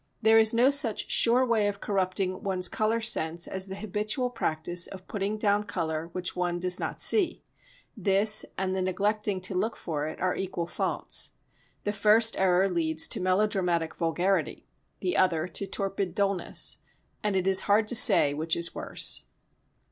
[0.19, 4.87] There is no such sure way of corrupting one's colour sense as the habitual practice
[4.87, 7.43] of putting down colour which one does not see;
[7.95, 11.33] this and the neglecting to look for it are equal faults.
[11.83, 14.65] The first error leads to melodramatic vulgarity,
[15.01, 16.79] the other to torpid dullness,
[17.21, 19.25] and it is hard to say which is worse.